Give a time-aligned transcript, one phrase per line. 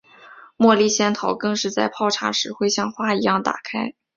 [0.57, 3.93] 茉莉仙桃更是在泡茶时会像花一样打开。